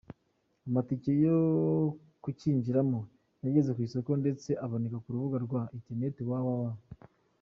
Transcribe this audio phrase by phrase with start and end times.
[0.67, 1.37] Amatike yo
[2.23, 2.99] kucyinjiramo
[3.43, 6.63] yageze ku isoko ndetse aboneka ku rubuga rwa internet www.